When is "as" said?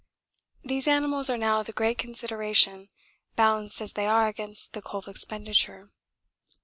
3.81-3.93